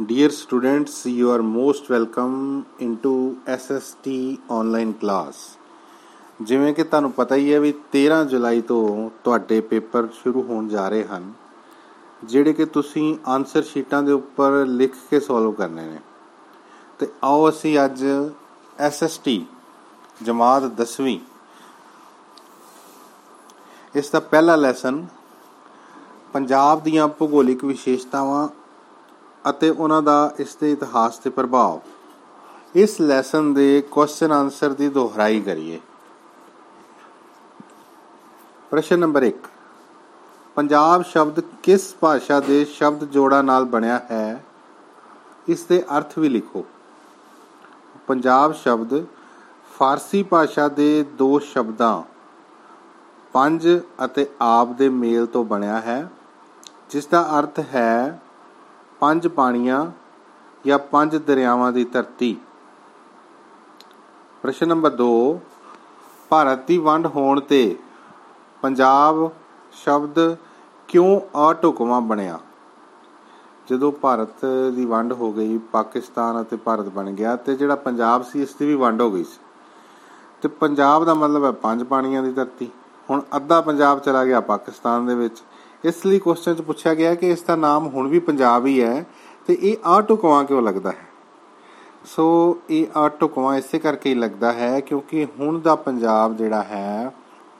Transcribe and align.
Dear 0.00 0.30
students, 0.30 1.04
you 1.04 1.30
are 1.30 1.42
most 1.42 1.90
welcome 1.90 2.64
into 2.78 3.10
SST 3.46 4.12
online 4.48 4.92
class. 5.00 5.40
ਜਿਵੇਂ 6.40 6.72
ਕਿ 6.74 6.84
ਤੁਹਾਨੂੰ 6.84 7.10
ਪਤਾ 7.12 7.34
ਹੀ 7.34 7.52
ਹੈ 7.52 7.58
ਵੀ 7.60 7.72
13 7.94 8.22
ਜੁਲਾਈ 8.24 8.60
ਤੋਂ 8.60 9.10
ਤੁਹਾਡੇ 9.24 9.60
ਪੇਪਰ 9.70 10.08
ਸ਼ੁਰੂ 10.12 10.42
ਹੋਣ 10.42 10.68
ਜਾ 10.68 10.88
ਰਹੇ 10.88 11.04
ਹਨ 11.04 11.32
ਜਿਹੜੇ 12.22 12.52
ਕਿ 12.52 12.64
ਤੁਸੀਂ 12.66 13.04
ਆਨਸਰ 13.28 13.62
ਸ਼ੀਟਾਂ 13.62 14.02
ਦੇ 14.02 14.12
ਉੱਪਰ 14.12 14.64
ਲਿਖ 14.68 14.94
ਕੇ 15.10 15.20
ਸੋਲਵ 15.20 15.52
ਕਰਨੇ 15.52 15.84
ਨੇ 15.86 15.98
ਤੇ 17.00 17.08
ਆਓ 17.24 17.48
ਅਸੀਂ 17.48 17.76
ਅੱਜ 17.84 18.04
SST 18.88 19.38
ਜਮਾਤ 20.20 20.70
10ਵੀਂ 20.80 21.18
ਇਸ 23.94 24.10
ਦਾ 24.10 24.20
ਪਹਿਲਾ 24.30 24.56
ਲੈਸਨ 24.56 25.04
ਪੰਜਾਬ 26.32 26.82
ਦੀਆਂ 26.82 27.08
ਭੂਗੋਲਿਕ 27.10 27.64
ਵਿਸ਼ੇਸ਼ਤਾਵਾਂ 27.64 28.48
ਅਤੇ 29.44 29.70
ਉਹਨਾਂ 29.70 30.00
ਦਾ 30.02 30.34
ਇਸ 30.38 30.54
ਦੇ 30.56 30.72
ਇਤਿਹਾਸ 30.72 31.18
ਤੇ 31.18 31.30
ਪ੍ਰਭਾਵ। 31.30 31.80
ਇਸ 32.74 33.00
ਲੈਸਨ 33.00 33.52
ਦੇ 33.54 33.82
ਕੁਐਸਚਨ 33.90 34.32
ਆਨਸਰ 34.32 34.72
ਦੀ 34.72 34.88
ਦੁਹਰਾਈ 34.88 35.40
ਕਰੀਏ। 35.40 35.80
ਪ੍ਰਸ਼ਨ 38.70 38.98
ਨੰਬਰ 38.98 39.22
1 39.22 39.48
ਪੰਜਾਬ 40.56 41.02
ਸ਼ਬਦ 41.02 41.40
ਕਿਸ 41.62 41.94
ਭਾਸ਼ਾ 42.00 42.40
ਦੇ 42.40 42.64
ਸ਼ਬਦ 42.64 43.04
ਜੋੜਾਂ 43.04 43.42
ਨਾਲ 43.44 43.64
ਬਣਿਆ 43.64 44.00
ਹੈ? 44.10 44.44
ਇਸ 45.48 45.64
ਦੇ 45.64 45.82
ਅਰਥ 45.96 46.18
ਵੀ 46.18 46.28
ਲਿਖੋ। 46.28 46.64
ਪੰਜਾਬ 48.06 48.52
ਸ਼ਬਦ 48.54 49.04
ਫਾਰਸੀ 49.72 50.22
ਭਾਸ਼ਾ 50.22 50.68
ਦੇ 50.68 51.04
ਦੋ 51.12 51.38
ਸ਼ਬਦਾਂ, 51.38 52.02
ਪੰਜ 53.32 53.68
ਅਤੇ 54.04 54.26
ਆਪ 54.40 54.68
ਦੇ 54.68 54.88
ਮੇਲ 54.88 55.26
ਤੋਂ 55.26 55.44
ਬਣਿਆ 55.44 55.80
ਹੈ, 55.80 56.08
ਜਿਸ 56.90 57.06
ਦਾ 57.06 57.22
ਅਰਥ 57.38 57.58
ਹੈ 57.74 58.20
ਪੰਜ 59.00 59.26
ਪਾਣੀਆਂ 59.28 59.84
ਜਾਂ 60.64 60.78
ਪੰਜ 60.78 61.16
ਦਰਿਆਵਾਂ 61.16 61.72
ਦੀ 61.72 61.84
ਧਰਤੀ। 61.84 62.36
ਪ੍ਰਸ਼ਨ 64.42 64.68
ਨੰਬਰ 64.68 64.90
2 64.90 65.38
ਭਾਰਤ 66.30 66.66
ਦੀ 66.66 66.78
ਵੰਡ 66.78 67.06
ਹੋਣ 67.06 67.40
ਤੇ 67.40 67.76
ਪੰਜਾਬ 68.62 69.30
ਸ਼ਬਦ 69.72 70.36
ਕਿਉਂ 70.88 71.20
ਅਟੁਕਮਾ 71.50 72.00
ਬਣਿਆ? 72.00 72.38
ਜਦੋਂ 73.70 73.92
ਭਾਰਤ 73.92 74.44
ਦੀ 74.74 74.84
ਵੰਡ 74.84 75.12
ਹੋ 75.12 75.32
ਗਈ, 75.32 75.58
ਪਾਕਿਸਤਾਨ 75.72 76.40
ਅਤੇ 76.42 76.56
ਭਾਰਤ 76.56 76.88
ਬਣ 76.88 77.10
ਗਿਆ 77.10 77.36
ਤੇ 77.36 77.54
ਜਿਹੜਾ 77.56 77.74
ਪੰਜਾਬ 77.76 78.22
ਸੀ, 78.22 78.42
ਇਸ 78.42 78.54
ਦੀ 78.54 78.66
ਵੀ 78.66 78.74
ਵੰਡ 78.74 79.02
ਹੋ 79.02 79.10
ਗਈ 79.10 79.24
ਸੀ। 79.24 79.38
ਤੇ 80.42 80.48
ਪੰਜਾਬ 80.48 81.04
ਦਾ 81.04 81.14
ਮਤਲਬ 81.14 81.44
ਹੈ 81.44 81.50
ਪੰਜ 81.50 81.82
ਪਾਣੀਆਂ 81.82 82.22
ਦੀ 82.22 82.32
ਧਰਤੀ। 82.32 82.70
ਹੁਣ 83.08 83.22
ਅੱਧਾ 83.36 83.60
ਪੰਜਾਬ 83.60 83.98
ਚਲਾ 83.98 84.24
ਗਿਆ 84.24 84.40
ਪਾਕਿਸਤਾਨ 84.40 85.06
ਦੇ 85.06 85.14
ਵਿੱਚ 85.14 85.42
ਇਸ 85.84 86.06
ਲਈ 86.06 86.18
ਕੁਐਸਚਨ 86.18 86.54
'ਚ 86.54 86.60
ਪੁੱਛਿਆ 86.60 86.94
ਗਿਆ 86.94 87.14
ਕਿ 87.14 87.30
ਇਸ 87.30 87.42
ਦਾ 87.42 87.56
ਨਾਮ 87.56 87.86
ਹੁਣ 87.86 88.08
ਵੀ 88.08 88.18
ਪੰਜਾਬ 88.18 88.66
ਹੀ 88.66 88.82
ਹੈ 88.82 89.06
ਤੇ 89.46 89.58
ਇਹ 89.60 89.76
ਆਟੋਕਵਾ 89.84 90.42
ਕਿਉਂ 90.42 90.62
ਲੱਗਦਾ 90.62 90.90
ਹੈ? 90.90 91.08
ਸੋ 92.04 92.58
ਇਹ 92.70 92.86
ਆਟੋਕਵਾ 92.96 93.56
ਇਸੇ 93.56 93.78
ਕਰਕੇ 93.78 94.10
ਹੀ 94.10 94.14
ਲੱਗਦਾ 94.14 94.52
ਹੈ 94.52 94.80
ਕਿਉਂਕਿ 94.80 95.26
ਹੁਣ 95.40 95.60
ਦਾ 95.60 95.74
ਪੰਜਾਬ 95.74 96.36
ਜਿਹੜਾ 96.36 96.62
ਹੈ, 96.62 97.10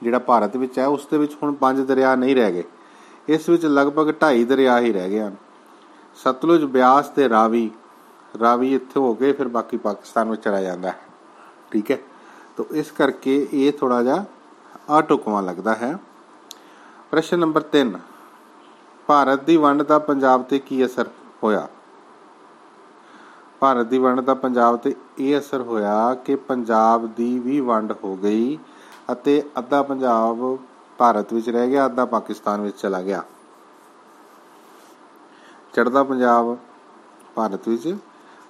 ਜਿਹੜਾ 0.03 0.19
ਭਾਰਤ 0.19 0.57
ਵਿੱਚ 0.57 0.79
ਹੈ, 0.79 0.87
ਉਸ 0.87 1.07
ਦੇ 1.11 1.17
ਵਿੱਚ 1.17 1.37
ਹੁਣ 1.43 1.53
ਪੰਜ 1.53 1.79
ਦਰਿਆ 1.81 2.15
ਨਹੀਂ 2.15 2.35
ਰਹਿ 2.35 2.53
ਗਏ। 2.53 2.63
ਇਸ 3.27 3.49
ਵਿੱਚ 3.49 3.65
ਲਗਭਗ 3.65 4.11
2.5 4.11 4.45
ਦਰਿਆ 4.45 4.79
ਹੀ 4.79 4.93
ਰਹਿ 4.93 5.09
ਗਏ 5.09 5.19
ਹਨ। 5.19 5.35
ਸਤਲੁਜ 6.15 6.65
ਬਿਆਸ 6.65 7.07
ਤੇ 7.07 7.29
ਰਾਵੀ 7.29 7.71
ਰਾਵੀ 8.39 8.75
ਇੱਥੇ 8.75 8.99
ਹੋ 8.99 9.15
ਗਏ 9.15 9.33
ਫਿਰ 9.33 9.47
ਬਾਕੀ 9.47 9.77
ਪਾਕਿਸਤਾਨ 9.77 10.29
ਵਿੱਚ 10.29 10.43
ਚਲਾ 10.43 10.61
ਜਾਂਦਾ 10.61 10.89
ਹੈ। 10.89 10.99
ਠੀਕ 11.71 11.91
ਹੈ? 11.91 11.97
ਤਾਂ 12.57 12.65
ਇਸ 12.71 12.91
ਕਰਕੇ 12.91 13.47
ਇਹ 13.53 13.73
ਥੋੜਾ 13.73 14.03
ਜਿਹਾ 14.03 14.25
ਆਟੋਕਵਾ 14.89 15.41
ਲੱਗਦਾ 15.41 15.75
ਹੈ। 15.75 15.97
ਪ੍ਰਸ਼ਨ 17.11 17.39
ਨੰਬਰ 17.39 17.61
3 17.61 17.97
ਭਾਰਤ 19.11 19.43
ਦੀ 19.43 19.57
ਵੰਡ 19.57 19.83
ਦਾ 19.83 19.99
ਪੰਜਾਬ 19.99 20.43
ਤੇ 20.43 20.59
ਕੀ 20.59 20.85
ਅਸਰ 20.85 21.07
ਹੋਇਆ? 21.43 21.67
ਭਾਰਤ 23.59 23.85
ਦੀ 23.85 23.97
ਵੰਡ 23.97 24.21
ਦਾ 24.21 24.33
ਪੰਜਾਬ 24.33 24.77
ਤੇ 24.77 24.95
ਇਹ 25.19 25.39
ਅਸਰ 25.39 25.61
ਹੋਇਆ 25.61 26.13
ਕਿ 26.15 26.35
ਪੰਜਾਬ 26.35 27.07
ਦੀ 27.07 27.39
ਵੀ 27.39 27.59
ਵੰਡ 27.59 27.91
ਹੋ 28.03 28.15
ਗਈ 28.15 28.57
ਅਤੇ 29.11 29.43
ਅੱਧਾ 29.57 29.81
ਪੰਜਾਬ 29.83 30.57
ਭਾਰਤ 30.97 31.33
ਵਿੱਚ 31.33 31.49
ਰਹਿ 31.49 31.69
ਗਿਆ, 31.69 31.85
ਅੱਧਾ 31.85 32.05
ਪਾਕਿਸਤਾਨ 32.05 32.61
ਵਿੱਚ 32.61 32.77
ਚਲਾ 32.77 33.01
ਗਿਆ। 33.01 33.23
ਚੜਦਾ 35.73 36.03
ਪੰਜਾਬ 36.03 36.57
ਭਾਰਤ 37.35 37.67
ਵਿੱਚ 37.67 37.95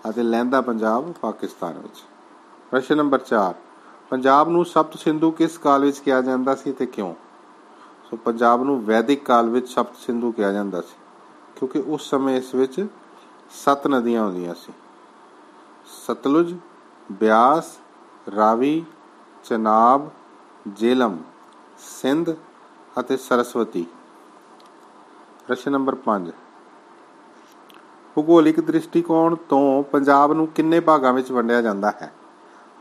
ਅਤੇ 0.09 0.23
ਲਹਿੰਦਾ 0.23 0.61
ਪੰਜਾਬ 0.61 1.11
ਪਾਕਿਸਤਾਨ 1.11 1.77
ਵਿੱਚ। 1.77 2.03
ਪ੍ਰਸ਼ਨ 2.71 2.97
ਨੰਬਰ 2.97 3.19
4 3.19 3.53
ਪੰਜਾਬ 4.09 4.49
ਨੂੰ 4.49 4.65
ਸਪਤ 4.65 4.97
ਸਿੰਧੂ 4.97 5.31
ਕਿਸ 5.31 5.57
ਕਾਲ 5.57 5.81
ਵਿੱਚ 5.81 5.99
ਕਿਹਾ 5.99 6.21
ਜਾਂਦਾ 6.21 6.55
ਸੀ 6.55 6.71
ਤੇ 6.71 6.85
ਕਿਉਂ? 6.85 7.13
ਸੋ 8.11 8.17
ਪੰਜਾਬ 8.17 8.63
ਨੂੰ 8.63 8.83
ਵੈਦਿਕ 8.85 9.23
ਕਾਲ 9.25 9.49
ਵਿੱਚ 9.49 9.67
ਸਪਤ 9.69 9.95
ਸਿੰਧੂ 9.97 10.31
ਕਿਹਾ 10.31 10.51
ਜਾਂਦਾ 10.51 10.79
ਸੀ, 10.81 10.95
ਕਿਉਂਕਿ 11.55 11.79
ਉਸ 11.87 12.09
ਸਮੇਂ 12.09 12.35
ਇਸ 12.37 12.53
ਵਿੱਚ 12.55 12.85
ਸੱਤ 13.55 13.87
ਨਦੀਆਂ 13.87 14.23
ਹੁੰਦੀਆਂ 14.23 14.53
ਸੀ। 14.55 14.73
ਸਤਲੁਜ, 15.97 16.53
ਬਿਆਸ, 17.11 17.77
ਰਾਵੀ, 18.35 18.83
ਚਨਾਬ, 19.43 20.09
ਜੇਲਮ, 20.69 21.17
ਸਿੰਧ 21.79 22.33
ਅਤੇ 22.99 23.17
ਸਰਸਵਤੀ। 23.17 23.85
ਪ੍ਰਸ਼ਨ 25.47 25.71
ਨੰਬਰ 25.71 25.95
5 26.05 26.31
ਭੂਗੋਲਿਕ 28.17 28.59
ਦ੍ਰਿਸ਼ਟੀਕੋਣ 28.61 29.35
ਤੋਂ 29.49 29.83
ਪੰਜਾਬ 29.83 30.33
ਨੂੰ 30.33 30.47
ਕਿੰਨੇ 30.47 30.79
ਭਾਗਾਂ 30.79 31.13
ਵਿੱਚ 31.13 31.31
ਵੰਡਿਆ 31.31 31.61
ਜਾਂਦਾ 31.61 31.91
ਹੈ? 32.01 32.11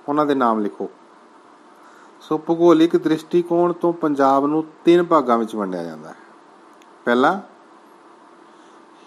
ਉਹਨਾਂ 0.08 0.26
ਦੇ 0.26 0.34
ਨਾਮ 0.34 0.60
ਲਿਖੋ। 0.60 0.88
ਸੋ 2.30 2.38
ਭੂਗੋਲਿਕ 2.38 2.96
ਦ੍ਰਿਸ਼ਟੀਕੋਣ 2.96 3.72
ਤੋਂ 3.72 3.92
ਪੰਜਾਬ 3.92 4.46
ਨੂੰ 4.46 4.64
ਤਿੰਨ 4.84 5.02
ਭਾਗਾਂ 5.02 5.38
ਵਿੱਚ 5.38 5.54
ਵੰਡਿਆ 5.54 5.84
ਜਾਂਦਾ 5.84 6.08
ਹੈ। 6.08 6.14
ਪਹਿਲਾ, 7.04 7.40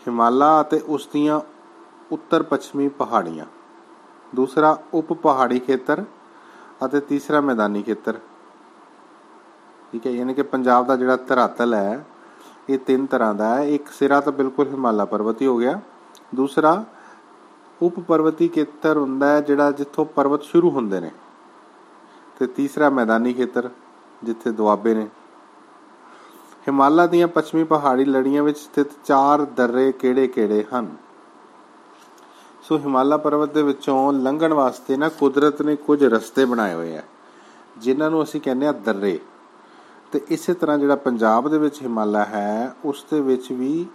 ਹਿਮਾਲਾ 0.07 0.61
ਅਤੇ 0.61 0.81
ਉਸ 0.87 1.07
ਦੀਆਂ 1.13 1.41
ਉੱਤਰ 2.11 2.43
ਪੱਛਮੀ 2.43 2.87
ਪਹਾੜੀਆਂ। 2.87 3.45
ਦੂਸਰਾ, 4.35 4.77
ਉਪ 4.93 5.13
ਪਹਾੜੀ 5.13 5.59
ਖੇਤਰ 5.59 6.03
ਅਤੇ 6.85 6.99
ਤੀਸਰਾ, 6.99 7.41
ਮੈਦਾਨੀ 7.41 7.83
ਖੇਤਰ। 7.83 8.19
ਠੀਕ 9.91 10.07
ਹੈ, 10.07 10.11
ਯਾਨੀ 10.11 10.33
ਕਿ 10.33 10.41
ਪੰਜਾਬ 10.41 10.85
ਦਾ 10.85 10.95
ਜਿਹੜਾ 10.95 11.15
ਧਰਾਤਲ 11.15 11.73
ਹੈ, 11.73 12.05
ਇਹ 12.69 12.79
ਤਿੰਨ 12.79 13.05
ਤਰ੍ਹਾਂ 13.05 13.35
ਦਾ 13.35 13.55
ਹੈ। 13.55 13.63
ਇੱਕ 13.63 13.87
ਸਿਰਾ 13.87 14.21
ਤਾਂ 14.21 14.33
ਬਿਲਕੁਲ 14.33 14.67
ਹਿਮਾਲਾ 14.67 15.05
ਪਰਬਤੀ 15.05 15.45
ਹੋ 15.45 15.57
ਗਿਆ। 15.57 15.79
ਦੂਸਰਾ, 16.35 16.83
ਉਪ 17.81 17.99
ਪਰਬਤੀ 17.99 18.47
ਖੇਤਰ 18.47 18.97
ਹੁੰਦਾ 18.97 19.27
ਹੈ 19.27 19.41
ਜਿਹੜਾ 19.41 19.71
ਜਿੱਥੋਂ 19.71 20.05
ਪਰਬਤ 20.05 20.43
ਸ਼ੁਰੂ 20.43 20.69
ਹੁੰਦੇ 20.69 20.99
ਨੇ। 20.99 21.11
ਤੇ 22.43 22.47
ਤੀਸਰਾ 22.47 22.89
ਮੈਦਾਨੀ 22.89 23.33
ਖੇਤਰ, 23.33 23.69
ਜਿੱਥੇ 24.23 24.51
ਦੁਆਬੇ 24.51 24.93
ਨੇ। 24.93 25.05
ਹਿਮਾਲਾ 26.67 27.07
ਦੀਆਂ 27.07 27.27
ਪੱਛਮੀ 27.27 27.63
ਪਹਾੜੀ 27.63 28.05
ਲੜੀਆਂ 28.05 28.43
ਵਿੱਚ 28.43 28.57
ਸਥਿਤ 28.57 28.87
ਚਾਰ 29.05 29.41
ਦਰਰੇ 29.41 29.91
ਕਿਹੜੇ-ਕਿਹੜੇ 29.91 30.65
ਹਨ? 30.75 30.95
ਸੋ 32.63 32.77
ਹਿਮਾਲਾ 32.77 33.17
ਪਰਬਤ 33.17 33.53
ਦੇ 33.53 33.63
ਵਿੱਚੋਂ 33.63 34.13
ਲੰਘਣ 34.13 34.53
ਵਾਸਤੇ 34.53 34.97
ਨਾ 34.97 35.09
ਕੁਦਰਤ 35.09 35.61
ਨੇ 35.61 35.75
ਕੁਝ 35.75 36.03
ਰਸਤੇ 36.03 36.45
ਬਣਾਏ 36.45 36.73
ਹੋਏ 36.73 36.97
ਆ, 36.97 37.01
ਜਿਨ੍ਹਾਂ 37.77 38.09
ਨੂੰ 38.09 38.23
ਅਸੀਂ 38.23 38.41
ਕਹਿੰਦੇ 38.41 38.67
ਆ 38.67 38.71
ਦਰਰੇ। 38.71 39.19
ਤੇ 40.11 40.21
ਇਸੇ 40.29 40.53
ਤਰ੍ਹਾਂ 40.53 40.77
ਜਿਹੜਾ 40.77 40.95
ਪੰਜਾਬ 40.95 41.49
ਦੇ 41.49 41.57
ਵਿੱਚ 41.57 41.81
ਹਿਮਾਲਾ 41.81 42.25
ਹੈ, 42.25 42.75
ਉਸ 42.85 43.05
ਦੇ 43.11 43.21
ਵਿੱਚ 43.21 43.51
ਵੀ 43.51 43.85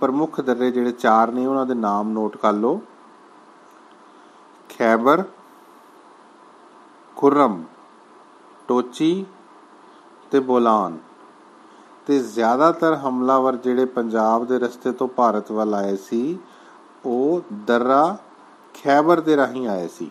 ਪ੍ਰਮੁੱਖ 0.00 0.40
ਦਰਰੇ 0.40 0.70
ਜਿਹੜੇ 0.70 0.92
ਚਾਰ 0.92 1.32
ਨੇ, 1.32 1.46
ਉਹਨਾਂ 1.46 1.66
ਦੇ 1.66 1.74
ਨਾਮ 1.74 2.08
ਨੋਟ 2.08 2.36
ਕਰ 2.36 2.52
ਲਓ। 2.52 2.80
ਖੈਬਰ 4.78 5.24
ਖੁਰਮ, 7.16 7.64
ਟੋਚੀ 8.68 9.26
ਤੇ 10.30 10.40
ਬੋਲਾਨ 10.40 10.98
ਤੇ 12.06 12.18
ਜ਼ਿਆਦਾਤਰ 12.18 12.94
ਹਮਲਾਵਰ 12.94 13.56
ਜਿਹੜੇ 13.56 13.84
ਪੰਜਾਬ 13.84 14.44
ਦੇ 14.44 14.58
ਰਸਤੇ 14.58 14.92
ਤੋਂ 14.92 15.08
ਭਾਰਤ 15.08 15.52
ਵੱਲ 15.52 15.74
ਆਏ 15.74 15.96
ਸੀ, 15.96 16.38
ਉਹ 17.06 17.40
ਦਰਰਾ 17.52 18.16
ਖੈਬਰ 18.74 19.20
ਦੇ 19.20 19.36
ਰਾਹੀਂ 19.36 19.68
ਆਏ 19.68 19.88
ਸੀ। 19.88 20.10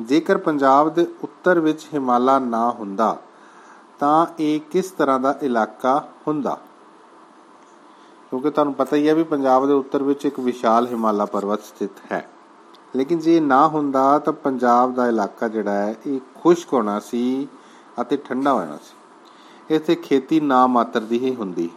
ਜੇਕਰ 0.00 0.38
ਪੰਜਾਬ 0.38 0.88
ਦੇ 0.88 1.06
ਉੱਤਰ 1.22 1.60
ਵਿੱਚ 1.60 1.88
ਹਿਮਾਲਾ 1.94 2.38
ਨਾ 2.38 2.70
ਹੁੰਦਾ, 2.70 3.16
ਤਾਂ 3.98 4.26
ਇਹ 4.38 4.60
ਕਿਸ 4.60 4.90
ਤਰ੍ਹਾਂ 4.90 5.20
ਦਾ 5.20 5.38
ਇਲਾਕਾ 5.42 6.08
ਹੁੰਦਾ? 6.28 6.58
ਕਿਉਂਕਿ 8.30 8.50
ਤੁਹਾਨੂੰ 8.50 8.74
ਪਤਾ 8.74 8.96
ਹੀ 8.96 9.08
ਹੈ 9.08 9.14
ਵੀ 9.14 9.22
ਪੰਜਾਬ 9.22 9.66
ਦੇ 9.66 9.72
ਉੱਤਰ 9.72 10.02
ਵਿੱਚ 10.02 10.26
ਇੱਕ 10.26 10.40
ਵਿਸ਼ਾਲ 10.40 10.86
ਹਿਮਾਲਾ 10.86 11.24
ਪਰਬਤ 11.24 11.62
ਸਥਿਤ 11.62 12.12
ਹੈ। 12.12 12.28
ਲੇਕਿਨ 12.96 13.18
ਜੇ 13.18 13.40
ਨਾ 13.40 13.68
ਹੁੰਦਾ 13.68 14.18
ਤਾਂ 14.18 14.32
ਪੰਜਾਬ 14.32 14.94
ਦਾ 14.94 15.08
ਇਲਾਕਾ 15.08 15.48
ਜਿਹੜਾ 15.48 15.72
ਹੈ, 15.72 15.94
ਇਹ 16.06 16.20
ਖੁਸ਼ਕ 16.34 16.72
ਹੋਣਾ 16.72 17.00
ਸੀ 17.00 17.48
ਅਤੇ 18.00 18.16
ਠੰਡਾ 18.16 18.52
ਹੋਣਾ 18.52 18.76
ਸੀ। 18.76 18.96
ਇੱਥੇ 19.74 19.94
ਖੇਤੀ 19.94 20.40
ਨਾ 20.40 20.66
ਮਾਤਰ 20.66 21.00
ਦੀ 21.00 21.18
ਹੀ 21.18 21.34
ਹੁੰਦੀ। 21.34 21.70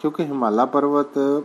ਕਿਉਂਕਿ 0.00 0.24
ਹਿਮਾਲਾ 0.24 0.64
ਪਰਬਤ 0.64 1.42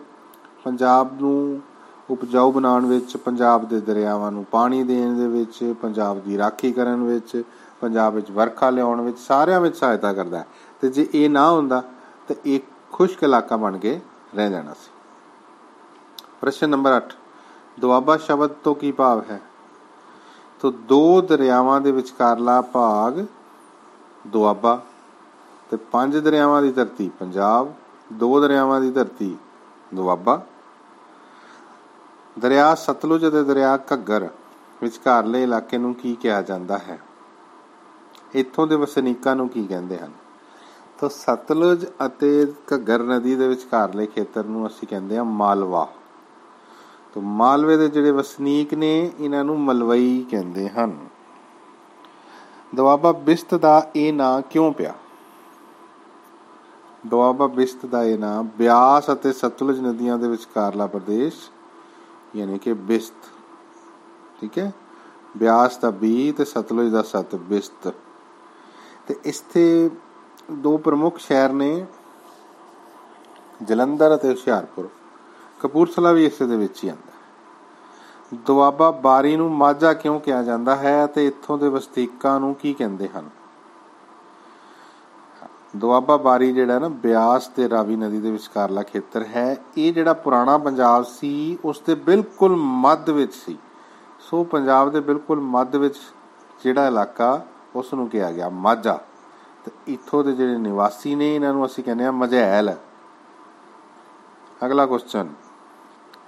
ਪੰਜਾਬ 0.63 1.21
ਨੂੰ 1.21 1.61
ਉਪਜਾਊ 2.09 2.51
ਬਣਾਉਣ 2.51 2.85
ਵਿੱਚ, 2.85 3.17
ਪੰਜਾਬ 3.17 3.67
ਦੇ 3.67 3.81
ਦਰਿਆਵਾਂ 3.81 4.31
ਨੂੰ 4.31 4.45
ਪਾਣੀ 4.45 4.83
ਦੇਣ 4.83 5.17
ਦੇ 5.17 5.27
ਵਿੱਚ, 5.27 5.75
ਪੰਜਾਬ 5.81 6.19
ਦੀ 6.19 6.37
ਰਾਖੀ 6.37 6.71
ਕਰਨ 6.71 7.03
ਵਿੱਚ, 7.03 7.43
ਪੰਜਾਬ 7.81 8.13
ਵਿੱਚ 8.13 8.31
ਵਰਖਾ 8.31 8.69
ਲਿਆਉਣ 8.69 9.01
ਵਿੱਚ 9.01 9.19
ਸਾਰਿਆਂ 9.19 9.61
ਵਿੱਚ 9.61 9.77
ਸਹਾਇਤਾ 9.77 10.13
ਕਰਦਾ 10.13 10.39
ਹੈ। 10.39 10.47
ਤੇ 10.81 10.89
ਜੇ 10.89 11.09
ਇਹ 11.13 11.29
ਨਾ 11.29 11.51
ਹੁੰਦਾ, 11.51 11.83
ਤਾਂ 12.27 12.35
ਇਹ 12.45 12.59
ਖੁਸ਼ਕ 12.91 13.23
ਇਲਾਕਾ 13.23 13.57
ਬਣ 13.57 13.77
ਕੇ 13.77 13.99
ਰਹਿ 14.35 14.49
ਜਾਣਾ 14.49 14.73
ਸੀ। 14.73 14.91
ਪ੍ਰਸ਼ਨ 16.41 16.69
ਨੰਬਰ 16.69 16.97
8 16.97 17.15
ਦੁਆਬਾ 17.79 18.17
ਸ਼ਬਦ 18.17 18.49
ਤੋਂ 18.49 18.75
ਕੀ 18.75 18.91
ਭਾਵ 18.91 19.23
ਹੈ? 19.29 19.41
ਤੋਂ 20.59 20.71
ਦੋ 20.71 21.21
ਦਰਿਆਵਾਂ 21.21 21.81
ਦੇ 21.81 21.91
ਵਿਚਕਾਰਲਾ 21.91 22.61
ਭਾਗ 22.61 23.25
ਦੁਆਬਾ 24.27 24.81
ਤੇ 25.69 25.77
ਪੰਜ 25.77 26.17
ਦਰਿਆਵਾਂ 26.17 26.61
ਦੀ 26.61 26.71
ਧਰਤੀ 26.71 27.11
ਪੰਜਾਬ, 27.19 27.73
ਦੋ 28.13 28.41
ਦਰਿਆਵਾਂ 28.41 28.81
ਦੀ 28.81 28.91
ਧਰਤੀ 28.91 29.37
ਦੁਆਬਾ। 29.93 30.41
ਦਰਿਆ 32.39 32.75
ਸਤਲੁਜ 32.75 33.27
ਅਤੇ 33.27 33.43
ਦਰਿਆ 33.43 33.79
ਘੱਗਰ 33.93 34.29
ਵਿਚਕਾਰਲੇ 34.81 35.43
ਇਲਾਕੇ 35.43 35.77
ਨੂੰ 35.77 35.93
ਕੀ 35.93 36.15
ਕਿਹਾ 36.15 36.41
ਜਾਂਦਾ 36.41 36.77
ਹੈ? 36.77 36.99
ਇੱਥੋਂ 38.33 38.67
ਦੇ 38.67 38.75
ਵਸਨੀਕਾਂ 38.75 39.35
ਨੂੰ 39.35 39.49
ਕੀ 39.49 39.67
ਕਹਿੰਦੇ 39.67 39.99
ਹਨ? 39.99 40.11
ਤਾਂ 40.99 41.09
ਸਤਲੁਜ 41.09 41.85
ਅਤੇ 42.05 42.53
ਘੱਗਰ 42.73 43.03
ਨਦੀ 43.03 43.35
ਦੇ 43.35 43.47
ਵਿਚਕਾਰਲੇ 43.47 44.05
ਖੇਤਰ 44.05 44.43
ਨੂੰ 44.43 44.67
ਅਸੀਂ 44.67 44.87
ਕਹਿੰਦੇ 44.87 45.17
ਹਾਂ 45.17 45.25
ਮਾਲਵਾ। 45.25 45.87
ਤਾਂ 47.13 47.21
ਮਾਲਵੇ 47.21 47.77
ਦੇ 47.77 47.87
ਜਿਹੜੇ 47.87 48.11
ਵਸਨੀਕ 48.11 48.73
ਨੇ, 48.73 49.11
ਇਹਨਾਂ 49.19 49.43
ਨੂੰ 49.43 49.59
ਮਲਵਈ 49.59 50.25
ਕਹਿੰਦੇ 50.31 50.69
ਹਨ। 50.69 50.97
ਦੁਆਬਾ 52.75 53.11
ਬਿਸਤ 53.11 53.55
ਦਾ 53.55 53.91
ਇਹ 53.95 54.13
ਨਾਂ 54.13 54.41
ਕਿਉਂ 54.41 54.73
ਪਿਆ? 54.73 54.93
ਦੁਆਬਾ 57.07 57.47
ਬਿਸਤ 57.47 57.85
ਦਾ 57.85 58.03
ਇਹ 58.03 58.19
ਨਾਂ 58.19 58.43
ਬਿਆਸ 58.43 59.11
ਅਤੇ 59.11 59.33
ਸਤਲੁਜ 59.33 59.79
ਨਦੀਆਂ 59.79 60.17
ਦੇ 60.17 60.27
ਵਿਚਕਾਰਲਾ 60.27 60.87
ਪ੍ਰਦੇਸ਼, 60.87 61.49
ਯਾਨੀ 62.35 62.59
ਕਿ 62.59 62.73
ਬਿਸਤ। 62.73 63.29
ਠੀਕ 64.41 64.57
ਹੈ? 64.59 64.73
ਬਿਆਸ 65.37 65.77
ਦਾ 65.77 65.89
ਬੀ 65.89 66.31
ਤੇ 66.31 66.45
ਸਤਲੁਜ 66.45 66.91
ਦਾ 66.91 67.01
ਸਤ 67.01 67.35
ਬਿਸਤ। 67.35 67.93
ਤੇ 69.07 69.15
ਇਸਤੇ 69.25 69.89
ਦੋ 70.51 70.77
ਪ੍ਰਮੁੱਖ 70.77 71.17
ਸ਼ਹਿਰ 71.17 71.49
ਨੇ, 71.49 71.85
ਜਲੰਧਰ 73.63 74.15
ਅਤੇ 74.15 74.29
ਹੁਸ਼ਿਆਰਪੁਰ। 74.29 74.89
ਕਪੂਰਥਲਾ 75.61 76.11
ਵੀ 76.11 76.25
ਇਸੇ 76.25 76.45
ਦੇ 76.45 76.57
ਵਿੱਚ 76.57 76.83
ਹੀ 76.83 76.89
ਆਉਂਦਾ 76.89 77.11
ਦੁਆਬਾ 78.45 78.91
ਬਾਰੀ 78.91 79.35
ਨੂੰ 79.35 79.51
ਮਾਝਾ 79.51 79.93
ਕਿਉਂ 79.93 80.19
ਕਿਹਾ 80.19 80.43
ਜਾਂਦਾ 80.43 80.75
ਹੈ 80.75 81.05
ਅਤੇ 81.05 81.27
ਇੱਥੋਂ 81.27 81.57
ਦੇ 81.57 81.69
ਵਸਨੀਕਾਂ 81.69 82.39
ਨੂੰ 82.39 82.55
ਕੀ 82.55 82.73
ਕਹਿੰਦੇ 82.73 83.07
ਹਨ? 83.07 83.29
ਦੁਆਬਾ 85.75 86.17
ਬਾਰੀ 86.17 86.51
ਜਿਹੜਾ 86.53 86.79
ਨਾ, 86.79 86.87
ਬਿਆਸ 86.89 87.47
ਤੇ 87.47 87.69
ਰਾਵੀ 87.69 87.95
ਨਦੀ 87.95 88.19
ਦੇ 88.19 88.31
ਵਿਚਕਾਰਲਾ 88.31 88.83
ਖੇਤਰ 88.83 89.23
ਹੈ। 89.23 89.57
ਇਹ 89.77 89.93
ਜਿਹੜਾ 89.93 90.13
ਪੁਰਾਣਾ 90.13 90.57
ਪੰਜਾਬ 90.57 91.03
ਸੀ, 91.03 91.57
ਉਸ 91.65 91.81
ਦੇ 91.81 91.95
ਬਿਲਕੁਲ 91.95 92.55
ਮੱਧ 92.55 93.09
ਵਿੱਚ 93.09 93.33
ਸੀ। 93.33 93.57
ਸੋ 94.19 94.43
ਪੰਜਾਬ 94.43 94.91
ਦੇ 94.91 94.99
ਬਿਲਕੁਲ 94.99 95.39
ਮੱਧ 95.39 95.75
ਵਿੱਚ 95.75 95.95
ਜਿਹੜਾ 96.63 96.87
ਇਲਾਕਾ, 96.87 97.41
ਉਸ 97.75 97.93
ਨੂੰ 97.93 98.09
ਕਿਹਾ 98.09 98.31
ਗਿਆ 98.31 98.49
ਮਾਝਾ। 98.49 98.99
ਤੇ 99.65 99.71
ਇੱਥੋਂ 99.87 100.23
ਦੇ 100.23 100.31
ਜਿਹੜੇ 100.31 100.57
ਨਿਵਾਸੀ 100.57 101.15
ਨੇ, 101.15 101.35
ਇਹਨਾਂ 101.35 101.53
ਨੂੰ 101.53 101.65
ਅਸੀਂ 101.65 101.83
ਕਹਿੰਦੇ 101.83 102.05
ਆ 102.05 102.11
ਮਝੈਲ। 102.11 102.75
ਅਗਲਾ 104.65 104.85
ਕੁਐਸਚਨ 104.85 105.29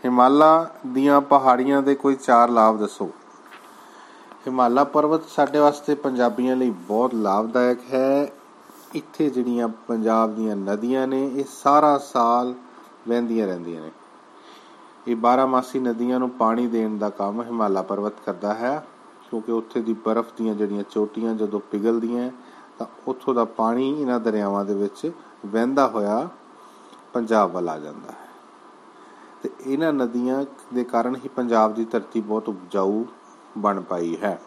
ਹਿਮਾਲਾ 0.06 0.70
ਦੀਆਂ 0.88 1.22
ਪਹਾੜੀਆਂ 1.22 1.82
ਦੇ 1.82 1.96
ਕੋਈ 1.96 2.16
ਚਾਰ 2.16 2.50
ਲਾਭ 2.50 2.78
ਦੱਸੋ? 2.78 3.06
ਹਿਮਾਲਾ 4.48 4.84
ਪਰਬਤ 4.84 5.22
ਸਾਡੇ 5.30 5.60
ਵਾਸਤੇ 5.60 5.96
ਪੰਜਾਬੀਆਂ 5.96 6.56
ਲਈ 6.56 6.70
ਬਹੁਤ 6.70 7.14
ਲਾਭਦਾਇਕ 7.16 7.80
ਹੈ। 7.94 8.32
ਇੱਥੇ 8.96 9.30
ਜਿਹੜੀਆਂ 9.30 9.68
ਪੰਜਾਬ 9.68 10.36
ਦੀਆਂ 10.36 10.56
ਨਦੀਆਂ 10.56 11.08
ਨੇ, 11.08 11.28
ਇਹ 11.28 11.44
ਸਾਰਾ 11.64 11.98
ਸਾਲ 11.98 12.54
ਵਹਿੰਦੀਆਂ 13.08 13.48
ਰਹਿੰਦੀਆਂ 13.48 13.82
ਨੇ। 13.82 13.92
ਇਹ 15.08 15.16
12 15.16 15.46
ਮਾਸੀ 15.46 15.80
ਨਦੀਆਂ 15.80 16.20
ਨੂੰ 16.20 16.30
ਪਾਣੀ 16.30 16.68
ਦੇਣ 16.68 16.98
ਦਾ 16.98 17.10
ਕੰਮ 17.10 17.44
ਹਿਮਾਲਾ 17.44 17.82
ਪਰਬਤ 17.82 18.14
ਕਰਦਾ 18.26 18.54
ਹੈ, 18.54 18.88
ਕਿਉਂਕਿ 19.30 19.52
ਉੱਥੇ 19.52 19.82
ਦੀ 19.82 19.94
ਬਰਫ਼ 19.94 20.28
ਦੀਆਂ 20.38 20.56
ਜਿਹੜੀਆਂ 20.56 20.84
ਚੋਟੀਆਂ 20.92 21.36
ਜਦੋਂ 21.36 21.60
ਪਿਘਲਦੀਆਂ, 21.60 22.32
ਤਾਂ 22.80 22.88
ਉੱਥੋਂ 23.08 23.34
ਦਾ 23.34 23.46
ਪਾਣੀ 23.46 24.02
ਇਹਨਾਂ 24.02 24.20
ਦਰਿਆਵਾਂ 24.20 24.66
ਦੇ 24.66 24.74
ਵਿੱਚ 24.74 25.12
ਵਹਿੰਦਾ 25.46 25.88
ਹੋਇਆ 25.88 26.30
ਪੰਜਾਬ 27.14 27.52
ਵੱਲ 27.52 27.70
ਆ 27.70 27.80
ਜਾਂਦਾ 27.80 28.12
ਹੈ। 28.12 28.23
ਤੇ 29.44 29.50
ਇਹਨਾਂ 29.68 29.94
ਨਦੀਆਂ 29.94 30.45
ਦੇ 30.74 30.84
ਕਾਰਨ 30.84 31.16
ਹੀ 31.16 31.30
ਪੰਜਾਬ 31.36 31.74
ਦੀ 31.74 31.86
ਧਰਤੀ 31.86 32.22
ਬਹੁਤ 32.22 32.50
ਉਪਜਾਊ 32.50 33.04
ਬਣ 33.57 33.81
ਪਾਈ 33.81 34.18
ਹੈ। 34.24 34.42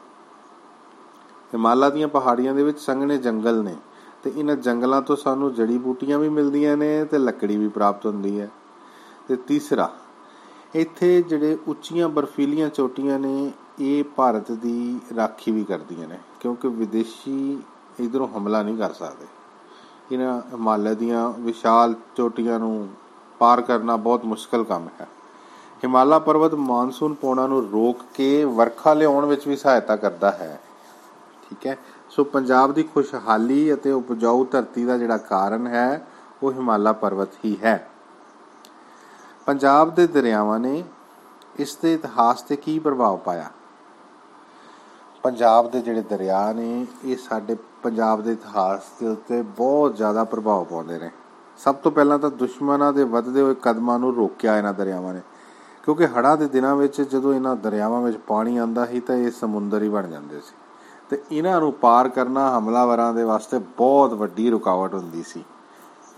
ਹਿਮਾਲਾ 1.54 1.90
ਦੀਆਂ 1.90 2.08
ਪਹਾੜੀਆਂ 2.08 2.54
ਦੇ 2.54 2.62
ਵਿੱਚ 2.62 2.78
ਸੰਘਣੇ 2.78 3.19
ਜੰਗਲ 3.19 3.62
ਨੇ 3.64 3.76
ਤੇ 4.22 4.32
ਇਹਨਾਂ 4.37 4.56
ਜੰਗਲਾਂ 4.56 5.02
ਤੋਂ 5.02 5.16
ਸਾਨੂੰ 5.16 5.54
ਜੜੀ 5.54 5.78
ਬੂਟੀਆਂ 5.78 6.19
ਵੀ 6.19 6.28
ਮਿਲਦੀਆਂ 6.28 6.76
ਨੇ 6.76 7.04
ਤੇ 7.04 7.19
ਲੱਕੜੀ 7.19 7.56
ਵੀ 7.56 7.69
ਪ੍ਰਾਪਤ 7.69 8.06
ਹੁੰਦੀ 8.06 8.40
ਹੈ। 8.40 8.50
ਤੇ 9.28 9.37
ਤੀਸਰਾ, 9.37 9.93
ਇੱਥੇ 10.75 11.22
ਜਿਹੜੇ 11.22 11.58
ਉੱਚੀਆਂ 11.69 12.08
ਬਰਫੀਲੀਆਂ 12.08 12.69
ਚੋਟੀਆਂ 12.69 13.19
ਨੇ, 13.19 13.52
ਇਹ 13.81 14.04
ਭਾਰਤ 14.04 14.52
ਦੀ 14.52 15.00
ਰਾਖੀ 15.16 15.52
ਵੀ 15.52 15.64
ਕਰਦੀਆਂ 15.64 16.08
ਨੇ, 16.08 16.19
ਕਿਉਂਕਿ 16.40 16.69
ਵਿਦੇਸ਼ੀ 16.69 17.62
ਇਧਰੋਂ 18.00 18.28
ਹਮਲਾ 18.28 18.62
ਨਹੀਂ 18.62 18.76
ਕਰ 18.76 18.92
ਸਕਦੇ। 18.92 19.26
ਇਹਨਾਂ 20.12 20.40
ਹਿਮਾਲਿਆ 20.40 20.94
ਦੀਆਂ 20.94 21.31
ਵਿਸ਼ਾਲ 21.31 21.94
ਚੋਟੀਆਂ 22.16 22.58
ਨੂੰ 22.58 22.88
ਪਾਰ 23.38 23.61
ਕਰਨਾ 23.61 23.97
ਬਹੁਤ 23.97 24.25
ਮੁਸ਼ਕਲ 24.25 24.65
ਕੰਮ 24.65 24.88
ਹੈ। 25.00 25.09
ਹਿਮਾਲਾ 25.85 26.19
ਪਰਬਤ 26.19 26.55
ਮਾਨਸੂਨ 26.55 27.15
ਪੌਣਾ 27.15 27.47
ਨੂੰ 27.47 27.71
ਰੋਕ 27.71 27.97
ਕੇ 28.15 28.44
ਵਰਖਾ 28.44 28.94
ਲਿਆਉਣ 28.94 29.27
ਵਿੱਚ 29.27 29.49
ਵੀ 29.49 29.56
ਸਹਾਇਤਾ 29.56 29.97
ਕਰਦਾ 29.97 30.31
ਹੈ। 30.31 30.61
ਠੀਕ 31.50 31.67
ਹੈ। 31.67 31.79
ਸੋ 32.11 32.25
ਪੰਜਾਬ 32.25 32.73
ਦੀ 32.73 32.83
ਖੁਸ਼ਹਾਲੀ 32.83 33.75
ਅਤੇ 33.75 33.93
ਉਪਜਾਊ 33.93 34.44
ਧਰਤੀ 34.44 34.85
ਦਾ 34.85 34.99
ਜਿਹੜਾ 34.99 35.17
ਕਾਰਨ 35.17 35.67
ਹੈ, 35.67 36.06
ਉਹ 36.43 36.53
ਹਿਮਾਲਾ 36.53 36.93
ਪਰਬਤ 36.93 37.29
ਹੀ 37.44 37.59
ਹੈ। 37.65 37.88
ਪੰਜਾਬ 39.47 39.94
ਦੇ 39.94 40.06
ਦਰਿਆਵਾਂ 40.06 40.59
ਨੇ 40.59 40.85
ਇਸ 41.56 41.77
ਦੇ 41.77 41.94
ਇਤਿਹਾਸ 41.94 42.43
ਤੇ 42.43 42.56
ਕੀ 42.56 42.79
ਪ੍ਰਭਾਵ 42.79 43.17
ਪਾਇਆ? 43.17 43.50
ਪੰਜਾਬ 45.23 45.71
ਦੇ 45.71 45.81
ਜਿਹੜੇ 45.81 46.03
ਦਰਿਆ 46.03 46.53
ਨੇ, 46.53 46.87
ਇਹ 47.05 47.17
ਸਾਡੇ 47.17 47.56
ਪੰਜਾਬ 47.83 48.23
ਦੇ 48.23 48.33
ਇਤਿਹਾਸ 48.33 48.81
ਦੇ 49.00 49.09
ਉੱਤੇ 49.09 49.43
ਬਹੁਤ 49.43 49.97
ਜ਼ਿਆਦਾ 49.97 50.25
ਪ੍ਰਭਾਵ 50.25 50.65
ਪਾਉਂਦੇ 50.65 50.99
ਨੇ। 50.99 51.11
ਸਭ 51.58 51.75
ਤੋਂ 51.75 51.93
ਪਹਿਲਾਂ 51.93 52.19
ਤਾਂ 52.19 52.31
ਦੁਸ਼ਮਣਾਂ 52.31 52.93
ਦੇ 52.93 53.05
ਵੱਧਦੇ 53.05 53.41
ਹੋਏ 53.41 53.55
ਕਦਮਾਂ 53.55 53.99
ਨੂੰ 53.99 54.14
ਰੋਕਿਆ 54.14 54.58
ਇਹਨਾਂ 54.58 54.75
ਦਰਿਆਵਾਂ 54.75 55.14
ਨੇ। 55.14 55.20
ਕਿਉਂਕਿ 55.85 56.06
ਹੜ੍ਹਾਂ 56.06 56.37
ਦੇ 56.37 56.49
ਦਿਨਾਂ 56.49 56.76
ਵਿੱਚ 56.76 57.03
ਜਦੋਂ 57.03 57.35
ਇਹਨਾਂ 57.35 57.56
ਦਰਿਆਵਾਂ 57.56 58.03
ਵਿੱਚ 58.03 58.17
ਪਾਣੀ 58.17 58.56
ਆਂਦਾ 58.56 58.87
ਸੀ 58.87 59.00
ਤਾਂ 59.00 59.14
ਇਹ 59.14 59.31
ਸਮੁੰਦਰ 59.31 59.82
ਹੀ 59.82 59.88
ਬਣ 59.88 60.08
ਜਾਂਦੇ 60.08 60.41
ਸੀ। 60.41 60.55
ਤੇ 61.11 61.23
ਇਹਨਾਂ 61.32 61.61
ਨੂੰ 61.61 61.73
ਪਾਰ 61.73 62.08
ਕਰਨਾ 62.08 62.58
ਹਮਲਾਵਰਾਂ 62.58 63.14
ਦੇ 63.14 63.25
ਵਾਸਤੇ 63.25 63.58
ਬਹੁਤ 63.58 64.14
ਵੱਡੀ 64.14 64.50
ਰੁਕਾਵਟ 64.50 64.94
ਹੁੰਦੀ 64.94 65.23
ਸੀ। 65.23 65.44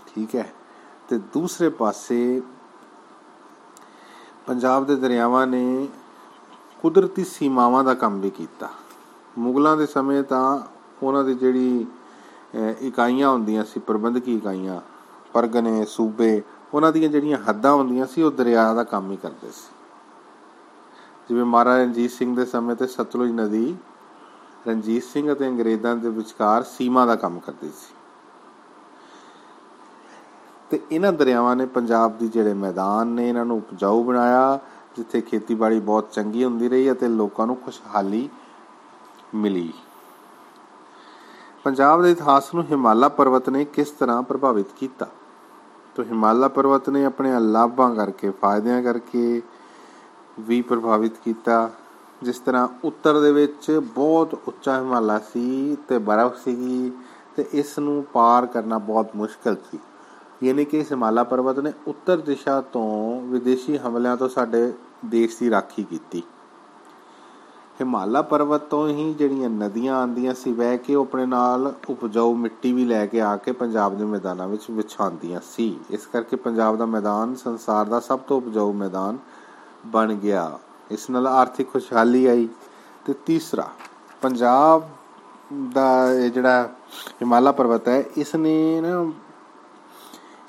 ਠੀਕ 0.07 0.35
ਹੈ। 0.35 0.53
ਤੇ 1.07 1.17
ਦੂਸਰੇ 1.17 1.69
ਪਾਸੇ 1.69 2.41
ਪੰਜਾਬ 4.47 4.85
ਦੇ 4.85 4.95
ਦਰਿਆਵਾਂ 4.95 5.47
ਨੇ 5.47 5.87
ਕੁਦਰਤੀ 6.81 7.23
ਸੀਮਾਵਾਂ 7.23 7.83
ਦਾ 7.83 7.93
ਕੰਮ 7.93 8.19
ਵੀ 8.19 8.29
ਕੀਤਾ। 8.29 8.69
ਮੁਗਲਾਂ 9.37 9.77
ਦੇ 9.77 9.85
ਸਮੇਂ 9.85 10.23
ਤਾਂ 10.23 10.59
ਉਹਨਾਂ 11.03 11.23
ਦੀ 11.23 11.33
ਜਿਹੜੀ 11.33 11.87
ਇਕਾਈਆਂ 12.81 13.29
ਹੁੰਦੀਆਂ 13.29 13.63
ਸੀ, 13.63 13.79
ਪ੍ਰਬੰਧਕੀ 13.79 14.35
ਇਕਾਈਆਂ 14.35 14.81
ਪਰਗਨੇ, 15.33 15.85
ਸੂਬੇ, 15.85 16.41
ਉਹਨਾਂ 16.73 16.91
ਦੀਆਂ 16.91 17.09
ਜਿਹੜੀਆਂ 17.09 17.37
ਹੱਦਾਂ 17.49 17.73
ਹੁੰਦੀਆਂ 17.73 18.05
ਸੀ, 18.05 18.21
ਉਹ 18.21 18.31
ਦਰਿਆ 18.31 18.73
ਦਾ 18.73 18.83
ਕੰਮ 18.83 19.11
ਹੀ 19.11 19.17
ਕਰਦੇ 19.17 19.51
ਸੀ। 19.51 19.75
ਜਿਵੇਂ 21.29 21.45
ਮਹਾਰਾਜਾ 21.45 21.83
ਰਣਜੀਤ 21.83 22.11
ਸਿੰਘ 22.11 22.35
ਦੇ 22.35 22.45
ਸਮੇਂ 22.45 22.75
ਤੇ 22.75 22.87
ਸਤਲੁਜ 22.87 23.31
ਨਦੀ 23.31 23.75
ਰਣਜੀਤ 24.67 25.03
ਸਿੰਘ 25.03 25.33
ਅਤੇ 25.33 25.47
ਅੰਗਰੇਜ਼ਾਂ 25.47 25.95
ਦੇ 25.95 26.09
ਵਿਚਕਾਰ 26.09 26.63
ਸੀਮਾ 26.63 27.05
ਦਾ 27.05 27.15
ਕੰਮ 27.15 27.39
ਕਰਦੀ 27.39 27.69
ਸੀ। 27.69 27.93
ਤੇ 30.69 30.79
ਇਹਨਾਂ 30.91 31.13
ਦਰਿਆਵਾਂ 31.13 31.55
ਨੇ 31.55 31.65
ਪੰਜਾਬ 31.65 32.17
ਦੀ 32.17 32.27
ਜਿਹੜੇ 32.27 32.53
ਮੈਦਾਨ 32.53 33.07
ਨੇ, 33.07 33.29
ਇਹਨਾਂ 33.29 33.45
ਨੂੰ 33.45 33.57
ਉਪਜਾਊ 33.57 34.03
ਬਣਾਇਆ, 34.03 34.59
ਜਿੱਥੇ 34.97 35.21
ਖੇਤੀਬਾੜੀ 35.21 35.79
ਬਹੁਤ 35.79 36.11
ਚੰਗੀ 36.11 36.43
ਹੁੰਦੀ 36.43 36.69
ਰਹੀ 36.69 36.91
ਅਤੇ 36.91 37.07
ਲੋਕਾਂ 37.07 37.47
ਨੂੰ 37.47 37.55
ਖੁਸ਼ਹਾਲੀ 37.55 38.29
ਮਿਲੀ। 39.35 39.73
ਪੰਜਾਬ 41.63 42.01
ਦੇ 42.01 42.11
ਇਤਿਹਾਸ 42.11 42.53
ਨੂੰ 42.53 42.63
ਹਿਮਾਲਾ 42.71 43.09
ਪਰਬਤ 43.09 43.49
ਨੇ 43.49 43.65
ਕਿਸ 43.65 43.89
ਤਰ੍ਹਾਂ 43.89 44.21
ਪ੍ਰਭਾਵਿਤ 44.23 44.67
ਕੀਤਾ? 44.77 45.07
ਤੋਂ 45.95 46.03
ਹਿਮਾਲਾ 46.03 46.47
ਪਰਬਤ 46.47 46.89
ਨੇ 46.89 47.05
ਆਪਣੇ 47.05 47.39
ਲਾਭਾਂ 47.39 47.95
ਕਰਕੇ, 47.95 48.29
ਫਾਇਦਿਆਂ 48.29 48.83
ਕਰਕੇ 48.83 49.41
ਵੀ 50.39 50.61
ਪ੍ਰਭਾਵਿਤ 50.61 51.13
ਕੀਤਾ। 51.25 51.69
ਜਿਸ 52.23 52.39
ਤਰ੍ਹਾਂ 52.39 52.67
ਉੱਤਰ 52.83 53.19
ਦੇ 53.19 53.31
ਵਿੱਚ 53.31 53.81
ਬਹੁਤ 53.95 54.39
ਉੱਚਾ 54.47 54.77
ਹਿਮਾਲਾ 54.77 55.19
ਸੀ 55.19 55.77
ਤੇ 55.87 55.97
ਬਰਫ਼ 55.97 56.43
ਸੀਗੀ 56.43 56.91
ਤੇ 57.35 57.45
ਇਸ 57.53 57.79
ਨੂੰ 57.79 58.05
ਪਾਰ 58.13 58.45
ਕਰਨਾ 58.45 58.77
ਬਹੁਤ 58.77 59.15
ਮੁਸ਼ਕਲ 59.15 59.55
ਸੀ। 59.71 59.79
ਯਾਨੀ 60.43 60.65
ਕਿ 60.65 60.81
ਹਿਮਾਲਾ 60.81 61.23
ਪਰਬਤ 61.23 61.59
ਨੇ 61.59 61.73
ਉੱਤਰ 61.87 62.17
ਦਿਸ਼ਾ 62.17 62.61
ਤੋਂ 62.61 63.21
ਵਿਦੇਸ਼ੀ 63.21 63.77
ਹਮਲਿਆਂ 63.77 64.17
ਤੋਂ 64.17 64.29
ਸਾਡੇ 64.29 64.73
ਦੇਸ਼ 65.05 65.37
ਦੀ 65.39 65.49
ਰਾਖੀ 65.49 65.83
ਕੀਤੀ। 65.83 66.23
ਹਿਮਾਲਾ 67.81 68.21
ਪਰਬਤ 68.21 68.61
ਤੋਂ 68.61 68.87
ਹੀ 68.89 69.13
ਜਿਹੜੀਆਂ 69.13 69.49
ਨਦੀਆਂ 69.49 69.95
ਆਂਦੀਆਂ 69.95 70.33
ਸੀ, 70.33 70.51
ਵਹਿ 70.53 70.77
ਕੇ 70.77 70.95
ਉਹ 70.95 71.05
ਆਪਣੇ 71.05 71.25
ਨਾਲ 71.25 71.73
ਉਪਜਾਊ 71.89 72.33
ਮਿੱਟੀ 72.33 72.73
ਵੀ 72.73 72.85
ਲੈ 72.85 73.05
ਕੇ 73.05 73.21
ਆ 73.21 73.37
ਕੇ 73.37 73.51
ਪੰਜਾਬ 73.51 73.97
ਦੇ 73.97 74.05
ਮੈਦਾਨਾਂ 74.05 74.47
ਵਿੱਚ 74.47 74.63
ਵਿਛਾਉਂਦੀਆਂ 74.71 75.39
ਸੀ। 75.55 75.79
ਇਸ 75.89 76.05
ਕਰਕੇ 76.05 76.35
ਪੰਜਾਬ 76.35 76.77
ਦਾ 76.77 76.85
ਮੈਦਾਨ, 76.85 77.35
ਸੰਸਾਰ 77.35 77.85
ਦਾ 77.85 77.99
ਸਭ 77.99 78.19
ਤੋਂ 78.19 78.37
ਉਪਜਾਊ 78.37 78.71
ਮੈਦਾਨ 78.73 79.17
ਬਣ 79.85 80.13
ਗਿਆ। 80.13 80.59
ਇਸ 80.91 81.09
ਨਾਲ 81.09 81.27
ਆਰਥਿਕ 81.27 81.73
ਖੁਸ਼ਹਾਲੀ 81.73 82.25
ਆਈ। 82.25 82.49
ਤੇ 83.05 83.13
ਤੀਸਰਾ, 83.25 83.69
ਪੰਜਾਬ 84.21 84.89
ਦਾ 85.73 86.13
ਇਹ 86.13 86.31
ਜਿਹੜਾ 86.31 86.69
ਹਿਮਾਲਾ 87.21 87.51
ਪਰਬਤ 87.51 87.87
ਹੈ 87.87 88.03
ਇਸ 88.17 88.35
ਨੇ 88.35 88.81
ਨਾ 88.81 89.11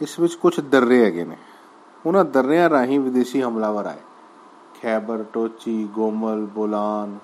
ਇਸ 0.01 0.21
ਵਿੱਚ 0.21 0.35
ਕੁਝ 0.35 0.61
ਦਰਰੇ 0.61 1.05
ਹੈਗੇ 1.05 1.25
ਨੇ। 1.25 1.37
ਉਹਨਾਂ 2.07 2.25
ਦਰਿਆਂ 2.25 2.71
ਰਾਹੀਂ 2.71 3.01
ਵਿਦੇਸ਼ੀ 3.01 3.43
ਹਮਲਾਵਰ 3.43 3.87
ਆਏ। 3.87 4.01
ਖੈਬਰ, 4.83 5.25
ਟੋਚੀ, 5.33 5.89
ਗੋਮਲ, 5.95 6.47
ਬੋਲਾਨ। 6.47 7.19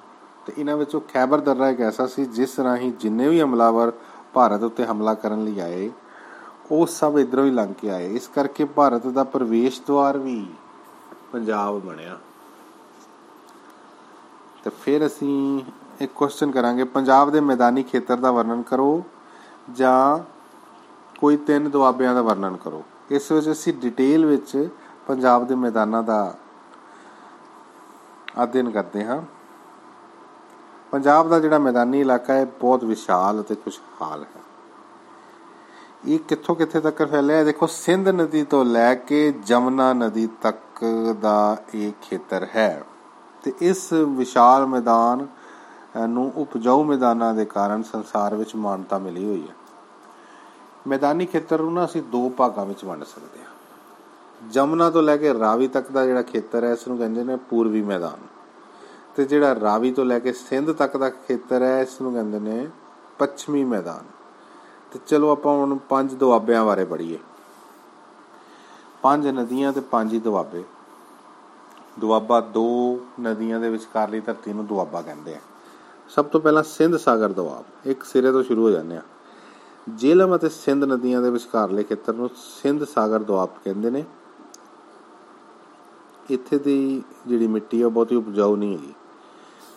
ਤੇ 0.47 0.53
ਇਹਨਾਂ 0.59 0.77
ਵਿੱਚੋਂ 0.77 1.01
ਖੈਬਰ 1.01 1.41
ਦਰਰਾ 1.41 1.69
ਇੱਕ 1.69 1.81
ਐਸਾ 1.81 2.07
ਸੀ, 2.07 2.25
ਜਿਸ 2.25 2.61
ਰਾਹੀਂ 2.61 2.93
ਜਿੰਨੇ 2.93 3.29
ਵੀ 3.29 3.41
ਹਮਲਾਵਰ 3.41 3.93
ਭਾਰਤ 4.35 4.63
ਉੱਤੇ 4.63 4.85
ਹਮਲਾ 4.85 5.15
ਕਰਨ 5.15 5.45
ਲਈ 5.45 5.61
ਆਏ, 5.61 5.91
ਉਹ 6.71 6.87
ਸਭ 6.87 7.15
ਇਧਰੋਂ 7.19 7.45
ਹੀ 7.45 7.51
ਲੰਘ 7.51 7.75
ਕੇ 7.75 7.91
ਆਏ। 7.91 8.15
ਇਸ 8.15 8.29
ਕਰਕੇ 8.29 8.65
ਭਾਰਤ 8.65 9.07
ਦਾ 9.07 9.25
ਪ੍ਰਵੇਸ਼ 9.25 9.83
ਦਵਾਰ 9.87 10.19
ਵੀ 10.19 10.47
ਪੰਜਾਬ 11.33 11.81
ਬਣਿਆ। 11.81 12.19
ਤੇ 14.65 14.71
ਫਿਰ 14.71 15.07
ਅਸੀਂ 15.07 15.61
ਇੱਕ 16.01 16.13
ਕੁਐਸਚਨ 16.13 16.51
ਕਰਾਂਗੇ। 16.51 16.85
ਪੰਜਾਬ 16.85 17.31
ਦੇ 17.31 17.41
ਮੈਦਾਨੀ 17.41 17.83
ਖੇਤਰ 17.83 18.17
ਦਾ 18.17 18.31
ਵਰਣਨ 18.31 18.63
ਕਰੋ 18.63 19.05
ਜਾਂ 19.73 20.19
ਕੋਈ 21.21 21.37
ਤਿੰਨ 21.37 21.71
ਦੁਆਬਿਆਂ 21.71 22.15
ਦਾ 22.15 22.23
ਵਰਣਨ 22.23 22.57
ਕਰੋ। 22.57 22.85
ਇਸ 23.11 23.33
ਵਿੱਚ 23.33 23.51
ਅਸੀਂ 23.51 23.75
ਡਿਟੇਲ 23.75 24.27
ਵਿੱਚ 24.27 24.69
ਪੰਜਾਬ 25.07 25.47
ਦੇ 25.47 25.55
ਮੈਦਾਨਾਂ 25.55 26.03
ਦਾ 26.03 26.35
ਅਧਿਐਨ 28.43 28.71
ਕਰਦੇ 28.71 29.05
ਹਾਂ। 29.05 29.23
ਪੰਜਾਬ 30.91 31.29
ਦਾ 31.29 31.41
ਜਿਹੜਾ 31.41 31.59
ਮੈਦਾਨੀ 31.59 32.01
ਇਲਾਕਾ 32.01 32.35
ਹੈ 32.35 32.45
ਬਹੁਤ 32.45 32.85
ਵਿਸ਼ਾਲ 32.85 33.41
ਅਤੇ 33.41 33.55
ਖੁਸ਼ਹਾਲ 33.55 34.25
ਹੈ। 34.25 34.41
ਇਹ 36.07 36.19
ਕਿੱਥੋਂ 36.19 36.55
ਕਿੱਥੇ 36.55 36.81
ਤੱਕ 36.81 37.11
ਫੈਲਿਆ 37.11 37.37
ਹੈ? 37.37 37.45
ਦੇਖੋ, 37.45 37.67
ਸਿੰਧ 37.67 38.09
ਨਦੀ 38.09 38.45
ਤੋਂ 38.45 38.65
ਲੈ 38.65 38.95
ਕੇ 38.95 39.33
ਜਮਨਾ 39.33 39.93
ਨਦੀ 39.93 40.29
ਤੱਕ 40.43 40.85
ਦਾ 41.21 41.57
ਇਹ 41.75 41.93
ਖੇਤਰ 42.03 42.47
ਹੈ। 42.57 42.85
ਤੇ 43.43 43.53
ਇਸ 43.61 43.93
ਵਿਸ਼ਾਲ 43.93 44.67
ਮੈਦਾਨ 44.67 45.27
ਨੂੰ 46.09 46.33
ਉਪਜਾਊ 46.37 46.85
ਮੈਦਾਨਾਂ 46.85 47.35
ਦੇ 47.35 47.45
ਕਾਰਨ 47.45 47.83
ਸੰਸਾਰ 47.83 48.35
ਵਿੱਚ 48.35 48.57
ਮਾਨਤਾ 48.57 48.99
ਮਿਲੀ 48.99 49.25
ਹੋਈ 49.25 49.49
ਹੈ। 49.49 49.55
ਮੈਦਾਨੀ 50.87 51.27
ਖੇਤਰ 51.27 51.61
ਨੂੰ 51.61 51.73
ਨਾ 51.73 51.85
ਅਸੀਂ 51.85 52.03
ਦੋ 52.03 52.29
ਭਾਗਾਂ 52.29 52.67
ਵਿੱਚ 52.67 52.85
ਵੰਡ 52.85 53.05
ਸਕਦੇ 53.05 53.39
ਹਾਂ। 53.39 53.56
ਜਮਨਾ 54.51 54.91
ਤੋਂ 54.91 55.03
ਲੈ 55.03 55.17
ਕੇ 55.17 55.35
ਰਾਵੀ 55.35 55.69
ਤੱਕ 55.69 55.91
ਦਾ 55.93 56.07
ਜਿਹੜਾ 56.07 56.23
ਖੇਤਰ 56.23 56.65
ਹੈ, 56.65 56.73
ਇਸ 56.73 56.89
ਨੂੰ 56.89 56.99
ਕਹਿੰਦੇ 56.99 57.25
ਨੇ 57.25 57.37
ਪੂਰਬੀ 57.37 57.83
ਮੈਦਾਨ। 57.83 58.27
ਤੇ 59.17 59.25
ਜਿਹੜਾ 59.25 59.61
ਰਾਵੀ 59.61 59.93
ਤੋਂ 59.93 60.05
ਲੈ 60.05 60.19
ਕੇ 60.19 60.33
ਸਿੰਧ 60.33 60.73
ਤੱਕ 60.73 60.97
ਦਾ 60.97 61.11
ਖੇਤਰ 61.11 61.63
ਹੈ, 61.63 61.83
ਇਸ 61.83 62.01
ਨੂੰ 62.01 62.13
ਕਹਿੰਦੇ 62.13 62.39
ਨੇ 62.39 62.69
ਪੱਛਮੀ 63.19 63.65
ਮੈਦਾਨ। 63.65 64.05
ਤੇ 64.93 65.01
ਚਲੋ 65.07 65.31
ਆਪਾਂ 65.31 65.53
ਹੁਣ 65.53 65.79
ਪੰਜ 65.89 66.15
ਦੁਆਬਿਆਂ 66.15 66.65
ਬਾਰੇ 66.65 66.85
ਪੜ੍ਹੀਏ। 66.85 67.19
ਪੰਜ 69.03 69.29
ਨਦੀਆਂ 69.29 69.73
ਤੇ 69.73 69.81
ਪੰਜ 69.81 70.13
ਹੀ 70.13 70.21
ਦੁਆਬੇ। 70.21 70.65
ਦੁਆਬਾ 71.99 72.41
ਦੋ 72.41 73.01
ਨਦੀਆਂ 73.21 73.61
ਦੇ 73.61 73.69
ਵਿਚਕਾਰਲੀ 73.69 74.21
ਧਰਤੀ 74.21 74.53
ਨੂੰ 74.53 74.67
ਦੁਆਬਾ 74.67 75.03
ਕਹਿੰਦੇ 75.03 75.35
ਆ। 75.35 75.41
ਸਭ 76.09 76.25
ਤੋਂ 76.25 76.41
ਪਹਿਲਾਂ 76.41 76.63
ਸਿੰਧ 76.63 76.97
ਸਾਗਰ 76.97 77.29
ਦੁਆਬ, 77.29 77.65
ਇੱਕ 77.87 78.05
ਸਿਰੇ 78.05 78.33
ਤੋਂ 78.33 78.43
ਸ਼ੁਰੂ 78.43 78.63
ਹੋ 78.63 78.71
ਜਾਂਦੇ 78.71 78.97
ਆ। 78.97 79.03
ਜੇਲਮ 79.89 80.37
ਅਤੇ 80.37 80.49
ਸਿੰਧ 80.49 80.85
ਨਦੀਆਂ 80.85 81.23
ਦੇ 81.23 81.31
ਵਿਚਕਾਰਲੇ 81.31 81.83
ਖੇਤਰ 81.83 82.15
ਨੂੰ 82.15 82.31
ਸਿੰਧ 82.37 82.85
ਸਾਗਰ 82.85 83.19
ਦੁਆਬ 83.19 83.49
ਕਹਿੰਦੇ 83.65 83.91
ਨੇ। 83.91 84.05
ਇੱਥੇ 86.31 86.59
ਦੀ 86.59 87.03
ਜਿਹੜੀ 87.27 87.47
ਮਿੱਟੀ 87.47 87.83
ਹੈ 87.83 87.89
ਬਹੁਤੀ 87.89 88.17
ਉਪਜਾਊ 88.17 88.57
ਨਹੀਂ 88.57 88.77
ਹੈਗੀ। 88.77 88.95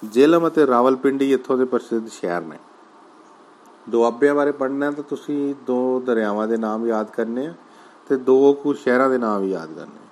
ਜੇਲਮ 0.04 0.48
ਅਤੇ 0.48 0.66
ਰਾਵਲਪਿੰਡੀ 0.68 1.32
ਇੱਥੋਂ 1.34 1.58
ਦੇ 1.58 1.66
ਪ੍ਰਸਿੱਧ 1.66 2.08
ਸ਼ਹਿਰ 2.08 2.42
ਨੇ। 2.42 2.58
ਦੁਆਬਿਆਂ 3.90 4.36
ਬਾਰੇ 4.36 4.52
ਪੜ੍ਹਨਾ 4.52 4.92
ਤਾਂ 4.92 5.04
ਤੁਸੀਂ 5.04 5.56
ਦੋ 5.68 6.00
ਦਰਿਆਵਾਂ 6.06 6.48
ਦੇ 6.48 6.58
ਨਾਮ 6.58 6.86
ਯਾਦ 6.88 7.10
ਕਰਨੇ 7.10 7.46
ਆ 7.48 7.54
ਤੇ 8.10 8.18
ਦੋ 8.18 8.54
ਕੁ 8.54 8.74
ਸ਼ਹਿਰਾਂ 8.74 9.10
ਦੇ 9.10 9.18
ਨਾਮ 9.18 9.42
ਵੀ 9.42 9.52
ਯਾਦ 9.52 9.74
ਕਰਨੇ 9.74 10.08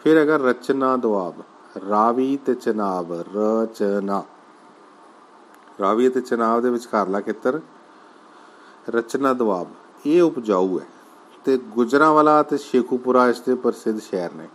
ਫਿਰ 0.00 0.18
ਹੈਗਾ 0.18 0.36
ਰਚਨਾ 0.36 0.96
ਦੁਆਬ 0.96 1.42
ਰਾਵੀ 1.90 2.36
ਤੇ 2.36 2.54
ਚਨਾਬ 2.54 3.12
ਰਚਨਾ 3.36 4.22
ਰਾਵੀ 5.80 6.08
ਤੇ 6.08 6.20
ਚਨਾਬ 6.20 6.60
ਦੇ 6.62 6.70
ਵਿਚਕਾਰਲਾ 6.70 7.20
ਖੇਤਰ, 7.20 7.60
ਰਚਨਾ 8.88 9.32
ਦੁਆਬ 9.32 9.66
ਇਹ 10.06 10.22
ਉਪਜਾਊ 10.22 10.78
ਹੈ 10.80 10.86
ਤੇ 11.44 11.56
ਗੁਜਰਾਵਾਲਾ 11.70 12.42
ਤੇ 12.42 12.56
ਸ਼ੇਖੂਪੁਰਾ 12.56 13.28
ਇਸ 13.28 13.40
ਦੇ 13.40 13.54
ਪ੍ਰਸਿੱਧ 13.54 13.98
ਸ਼ਹਿਰ 14.00 14.34
ਨੇ। 14.34 14.48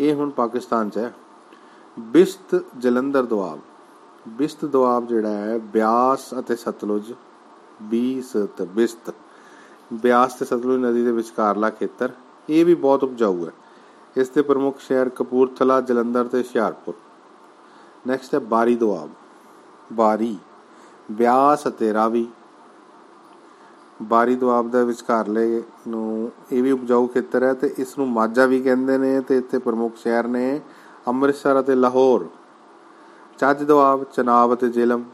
ਇਹ 0.00 0.14
ਹੁਣ 0.14 0.30
ਪਾਕਿਸਤਾਨ 0.30 0.90
'ਚ 0.90 0.98
ਹੈ। 0.98 1.12
ਬਿਸਤ 1.98 2.62
ਜਲੰਧਰ 2.78 3.22
ਦੁਆਬ 3.22 3.58
ਬਿਸਤ 4.28 4.64
ਦੁਆਬ 4.64 5.06
ਜਿਹੜਾ 5.06 5.28
ਹੈ, 5.28 5.58
ਬਿਆਸ 5.58 6.28
ਅਤੇ 6.38 6.56
ਸਤਲੁਜ 6.56 7.12
ਬੀਸ 7.82 8.32
ਤੇ 8.56 8.64
ਬਿਸਤ। 8.64 9.12
ਬਿਆਸ 9.92 10.34
ਤੇ 10.34 10.44
ਸਤਲੁਜ 10.44 10.80
ਨਦੀ 10.80 11.04
ਦੇ 11.04 11.12
ਵਿਚਕਾਰਲਾ 11.12 11.70
ਖੇਤਰ, 11.70 12.10
ਇਹ 12.48 12.64
ਵੀ 12.64 12.74
ਬਹੁਤ 12.74 13.04
ਉਪਜਾਊ 13.04 13.46
ਹੈ। 13.46 13.52
ਇਸ 14.16 14.28
ਦੇ 14.28 14.42
ਪ੍ਰਮੁੱਖ 14.42 14.78
ਸ਼ਹਿਰ 14.78 15.08
ਕਪੂਰਥਲਾ, 15.08 15.80
ਜਲੰਧਰ 15.80 16.28
ਤੇ 16.28 16.38
ਹੁਸ਼ਿਆਰਪੁਰ। 16.38 16.94
ਨੈਕਸਟ 18.06 18.34
ਹੈ 18.34 18.38
ਬਾਰੀ 18.38 18.76
ਦੁਆਬ 18.76 19.10
ਬਾਰੀ, 19.92 20.36
ਬਿਆਸ 21.10 21.66
ਅਤੇ 21.68 21.92
ਰਾਵੀ। 21.92 22.26
ਬਾਰੀ 24.02 24.36
ਦੁਆਬ 24.36 24.70
ਦੇ 24.70 24.84
ਵਿਚਕਾਰਲੇ 24.84 25.62
ਨੂੰ 25.88 26.32
ਇਹ 26.52 26.62
ਵੀ 26.62 26.70
ਉਪਜਾਊ 26.70 27.06
ਖੇਤਰ 27.06 27.42
ਹੈ 27.42 27.54
ਤੇ 27.54 27.74
ਇਸ 27.78 27.98
ਨੂੰ 27.98 28.08
ਮਾਝਾ 28.08 28.46
ਵੀ 28.46 28.62
ਕਹਿੰਦੇ 28.62 28.98
ਨੇ 28.98 29.20
ਤੇ 29.20 29.36
ਇੱਥੇ 29.36 29.58
ਪ੍ਰਮੁੱਖ 29.58 29.96
ਸ਼ਹਿਰ 29.96 30.26
ਨੇ 30.26 30.60
ਅੰਮ੍ਰਿਤਸਰ 31.08 31.60
ਅਤੇ 31.60 31.74
ਲਾਹੌਰ। 31.74 32.26
ਚੱਜ 33.38 33.62
ਦੁਆਬ 33.62 34.04
ਚਨਾਬ 34.04 34.54
ਅਤੇ 34.54 34.68
ਜੇਲਮ। 34.68 35.04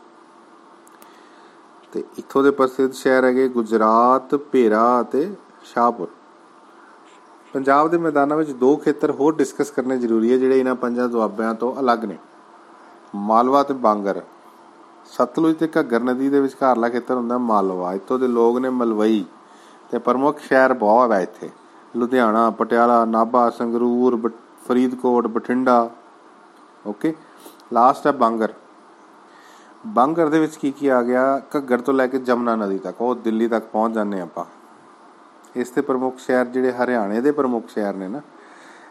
ਤੇ 1.92 2.04
ਇੱਥੋਂ 2.18 2.42
ਦੇ 2.42 2.50
ਪ੍ਰਸਿੱਧ 2.50 2.92
ਸ਼ਹਿਰ 2.92 3.24
ਹੈਗੇ 3.24 3.48
ਗੁਜਰਾਤ, 3.48 4.34
ਭੇਰਾ 4.34 5.00
ਅਤੇ 5.00 5.34
ਸ਼ਾਹਪੁਰ। 5.64 6.08
ਪੰਜਾਬ 7.52 7.90
ਦੇ 7.90 7.98
ਮੈਦਾਨਾਂ 7.98 8.36
ਵਿੱਚ 8.36 8.50
ਦੋ 8.50 8.76
ਖੇਤਰ 8.76 9.10
ਹੋਰ 9.10 9.34
ਡਿਸਕਸ 9.34 9.70
ਕਰਨੇ 9.70 9.98
ਜ਼ਰੂਰੀ 9.98 10.32
ਹੈ, 10.32 10.36
ਜਿਹੜੇ 10.36 10.60
ਇਹਨਾਂ 10.60 10.74
ਪੰਜਾਂ 10.74 11.08
ਦੁਆਬਿਆਂ 11.08 11.54
ਤੋਂ 11.54 11.80
ਅਲੱਗ 11.80 12.04
ਨੇ। 12.04 12.18
ਮਾਲਵਾ 13.14 13.62
ਤੇ 13.62 13.74
ਬਾਂਗਰ। 13.74 14.22
ਸਤਲੁਜ 15.12 15.56
ਤੇ 15.56 15.68
ਘੱਗਰ 15.78 16.00
ਨਦੀ 16.00 16.28
ਦੇ 16.28 16.40
ਵਿਚਕਾਰਲਾ 16.40 16.88
ਖੇਤਰ 16.88 17.14
ਹੁੰਦਾ 17.14 17.38
ਮਾਲਵਾ। 17.38 17.92
ਇੱਥੋਂ 17.92 18.18
ਦੇ 18.18 18.28
ਲੋਕ 18.28 18.58
ਨੇ 18.58 18.70
ਮਲਵਈ 18.70 19.24
ਤੇ 19.90 19.98
ਪ੍ਰਮੁੱਖ 19.98 20.38
ਸ਼ਹਿਰ 20.38 20.72
ਬਹੁਤ 20.72 21.12
ਹੈ 21.12 21.20
ਇੱਥੇ। 21.20 21.50
ਲੁਧਿਆਣਾ, 21.96 22.50
ਪਟਿਆਲਾ, 22.50 23.04
ਨਾਭਾ, 23.04 23.48
ਸੰਗਰੂਰ 23.50 24.30
ਫਰੀਦਕੋਟ, 24.68 25.26
ਬਠਿੰਡਾ। 25.26 25.90
ਓਕੇ 26.86 27.14
ਲਾਸਟ 27.72 28.06
ਹੈ 28.06 28.12
ਬਾਂਗਰ। 28.12 28.52
ਬਾਂਗਰ 29.86 30.28
ਦੇ 30.28 30.38
ਵਿੱਚ 30.40 30.56
ਕੀ 30.56 30.70
ਕੀ 30.70 30.88
ਆ 30.88 31.02
ਗਿਆ? 31.02 31.42
ਘੱਗਰ 31.56 31.80
ਤੋਂ 31.80 31.94
ਲੈ 31.94 32.06
ਕੇ 32.06 32.18
ਜਮਨਾ 32.18 32.56
ਨਦੀ 32.56 32.78
ਤੱਕ। 32.78 33.00
ਉਹ 33.00 33.14
ਦਿੱਲੀ 33.14 33.48
ਤੱਕ 33.48 33.66
ਪਹੁੰਚ 33.66 33.94
ਜਾਂਦੇ 33.94 34.20
ਆਪਾਂ। 34.20 34.44
ਇਸ 35.56 35.70
ਦੇ 35.70 35.80
ਪ੍ਰਮੁੱਖ 35.80 36.18
ਸ਼ਹਿਰ 36.18 36.44
ਜਿਹੜੇ 36.44 36.72
ਹਰਿਆਣੇ 36.72 37.20
ਦੇ 37.20 37.32
ਪ੍ਰਮੁੱਖ 37.32 37.68
ਸ਼ਹਿਰ 37.68 37.94
ਨੇ 37.94 38.08
ਨਾ, 38.08 38.20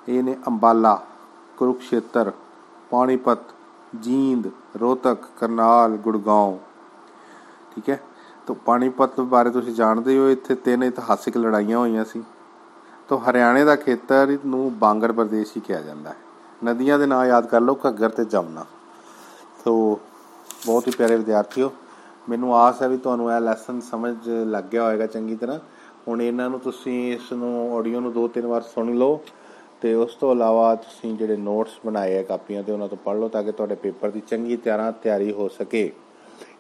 ਇਹ 0.10 0.24
ਨੇ 0.24 0.36
ਅੰਬਾਲਾ, 0.48 1.02
ਕੁਰੂਕਸ਼ੇਤਰ, 1.58 2.32
ਪਾਣੀਪਤ 2.90 3.40
ਜੀਂਦ 4.02 4.50
ਰੋਹਤਕ 4.78 5.26
ਕਰਨਾਲ 5.40 5.96
ਗੁੜਗਾਉਂ 5.98 6.58
ਠੀਕ 7.76 7.90
ਹੈ 7.90 8.00
ਤਾਂ 8.48 8.56
ਪਾਣੀਪਤ 8.56 9.20
ਬਾਰੇ 9.22 9.50
ਤੁਸੀਂ 9.50 9.74
ਜਾਣਦੇ 9.76 10.18
ਹੋ 10.18 10.28
ਇੱਥੇ 10.30 10.56
ਤਿੰਨ 10.56 10.84
ਇਤਿਹਾਸਿਕ 10.84 11.38
ਲੜਾਈਆਂ 11.38 11.78
ਹੋਈਆਂ 11.78 12.06
ਸੀ 12.06 12.24
ਤਾਂ 13.10 13.18
ਹਰਿਆਣੇ 13.20 13.64
ਦਾ 13.66 13.76
ਖੇਤਰ 13.76 14.38
ਨੂੰ 14.46 14.72
ਬਾਂਗਰ 14.80 15.12
ਪ੍ਰਦੇਸ਼ 15.12 15.56
ਹੀ 15.58 15.62
ਕਿਹਾ 15.62 15.82
ਜਾਂਦਾ 15.82 16.10
ਹੈ 16.10 16.16
ਨਦੀਆਂ 16.64 17.00
ਦੇ 17.00 17.06
ਨਾਂ 17.06 17.26
ਯਾਦ 17.26 17.46
ਕਰ 17.46 17.62
ਲਓ 17.62 17.78
ਘੱਗਰ 17.88 18.10
ਤੇ 18.10 18.26
ਜਮਨਾ 18.26 18.66
ਤੋਂ 19.64 19.96
ਬਹੁਤ 20.66 20.88
ਹੀ 20.88 20.92
ਪਿਆਰੇ 20.98 21.16
ਵਿਦਿਆਰਥੀਓ 21.16 21.72
ਮੈਨੂੰ 22.30 22.56
ਆਸ 22.56 22.82
ਹੈ 22.82 22.88
ਵੀ 22.88 22.98
ਤੁਹਾਨੂੰ 22.98 23.32
ਇਹ 23.32 23.40
ਲੈਸਨ 23.42 23.80
ਸਮਝ 23.82 24.16
ਲੱਗ 24.28 24.64
ਗਿਆ 24.64 24.84
ਹੋਵੇਗਾ 24.84 25.06
ਚੰਗੀ 25.06 25.36
ਤਰ੍ਹਾਂ 25.36 25.60
ਹੁਣ 26.08 26.22
ਇਹਨਾਂ 26.22 26.50
ਨੂੰ 26.50 26.60
ਤੁਸੀਂ 26.60 26.98
ਇਸ 27.14 27.32
ਨੂੰ 27.34 27.78
ਆਡੀਓ 27.78 28.00
ਨੂੰ 28.00 28.12
ਦੋ 28.14 28.28
ਤਿੰਨ 28.28 28.46
ਵਾਰ 28.46 28.62
ਸੁਣ 28.74 28.94
ਲਓ 28.94 29.20
ਤੇ 29.82 29.94
ਉਸ 29.94 30.16
ਤੋਂ 30.16 30.32
ਇਲਾਵਾ 30.32 30.74
ਤੁਸੀਂ 30.76 31.14
ਜਿਹੜੇ 31.18 31.36
ਨੋਟਸ 31.38 31.80
ਬਣਾਏ 31.86 32.18
ਆ 32.18 32.22
ਕਾਪੀਆਂ 32.22 32.64
ਤੇ 32.64 32.72
ਉਹਨਾਂ 32.72 32.88
ਤੋਂ 32.88 32.98
ਪੜ੍ਹ 32.98 33.20
ਲਓ 33.20 33.28
ਤਾਂ 33.28 33.44
ਕਿ 33.44 33.52
ਤੁਹਾਡੇ 33.52 33.76
ਪੇਪਰ 33.76 34.12
ਦੀ 34.12 34.22
ਚੰਗੀ 34.30 34.58
ਤਰ੍ਹਾਂ 34.58 34.92
ਤਿਆਰੀ 35.04 35.32
ਹੋ 35.32 35.48
ਸਕੇ। 35.48 35.92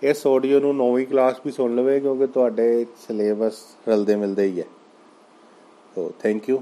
ਇਸ 0.03 0.25
ਆਡੀਓ 0.27 0.59
ਨੂੰ 0.59 0.75
ਨੌਵੀਂ 0.75 1.05
ਕਲਾਸ 1.07 1.39
ਵੀ 1.45 1.51
ਸੁਣ 1.51 1.75
ਲਵੇ 1.75 1.99
ਕਿਉਂਕਿ 1.99 2.27
ਤੁਹਾਡੇ 2.27 2.85
ਸਿਲੇਬਸ 3.07 3.63
ਰਲਦੇ 3.87 4.15
ਮਿਲਦੇ 4.15 4.45
ਹੀ 4.45 4.59
ਹੈ। 4.59 4.65
So 5.95 6.11
thank 6.19 6.49
you 6.49 6.61